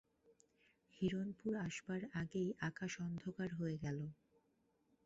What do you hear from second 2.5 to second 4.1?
আকাশ অন্ধকার হয়ে গেল।